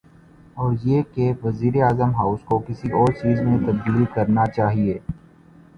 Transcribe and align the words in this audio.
اوریہ 0.57 1.01
کہ 1.13 1.31
وزیراعظم 1.43 2.15
ہاؤس 2.15 2.39
کو 2.45 2.59
کسی 2.67 2.91
اورچیز 2.91 3.41
میں 3.41 3.57
تبدیل 3.67 4.05
کرنا 4.13 4.45
چاہیے۔ 4.47 4.97